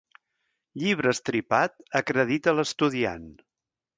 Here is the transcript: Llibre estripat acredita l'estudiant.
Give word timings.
Llibre 0.83 1.11
estripat 1.15 1.75
acredita 2.01 2.57
l'estudiant. 2.61 3.31